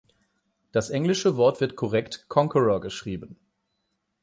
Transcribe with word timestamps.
Das 0.71 0.89
englische 0.89 1.37
Wort 1.37 1.61
wird 1.61 1.75
korrekt 1.75 2.25
"Conqueror" 2.27 2.81
geschrieben. 2.81 3.37